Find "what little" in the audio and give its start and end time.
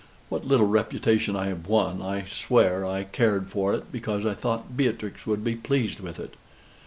0.29-0.65